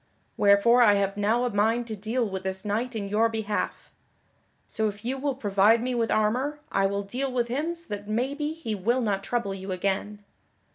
Wherefore 0.35 0.81
I 0.81 0.95
have 0.95 1.15
now 1.15 1.43
a 1.43 1.51
mind 1.51 1.85
to 1.85 1.95
deal 1.95 2.27
with 2.27 2.41
this 2.41 2.65
knight 2.65 2.95
in 2.95 3.07
your 3.07 3.29
behalf. 3.29 3.91
So 4.67 4.87
if 4.87 5.05
you 5.05 5.15
will 5.19 5.35
provide 5.35 5.79
me 5.83 5.93
with 5.93 6.09
armor 6.09 6.57
I 6.71 6.87
will 6.87 7.03
deal 7.03 7.31
with 7.31 7.49
him 7.49 7.75
so 7.75 7.87
that 7.93 8.07
maybe 8.09 8.53
he 8.53 8.73
will 8.73 9.01
not 9.01 9.23
trouble 9.23 9.53
you 9.53 9.71
again. 9.71 10.23